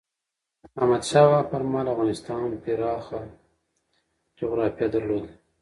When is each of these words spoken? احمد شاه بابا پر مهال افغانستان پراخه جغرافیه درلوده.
احمد 0.79 1.03
شاه 1.09 1.25
بابا 1.31 1.49
پر 1.49 1.61
مهال 1.71 1.87
افغانستان 1.93 2.51
پراخه 2.63 3.19
جغرافیه 4.39 4.87
درلوده. 4.93 5.31